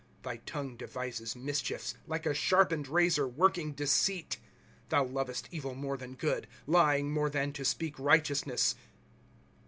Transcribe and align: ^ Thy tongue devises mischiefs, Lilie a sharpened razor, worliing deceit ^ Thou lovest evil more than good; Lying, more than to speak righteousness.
^ 0.19 0.23
Thy 0.23 0.37
tongue 0.37 0.77
devises 0.77 1.35
mischiefs, 1.35 1.93
Lilie 2.07 2.23
a 2.25 2.33
sharpened 2.33 2.87
razor, 2.87 3.27
worliing 3.27 3.75
deceit 3.75 4.37
^ 4.87 4.89
Thou 4.89 5.03
lovest 5.03 5.47
evil 5.51 5.75
more 5.75 5.95
than 5.95 6.15
good; 6.15 6.47
Lying, 6.65 7.11
more 7.11 7.29
than 7.29 7.53
to 7.53 7.63
speak 7.63 7.99
righteousness. 7.99 8.73